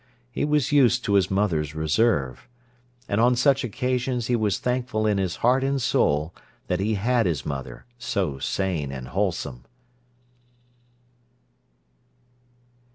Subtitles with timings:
[0.31, 2.47] He was used to his mother's reserve.
[3.07, 6.33] And on such occasions he was thankful in his heart and soul
[6.65, 9.63] that he had his mother, so sane and wholesome.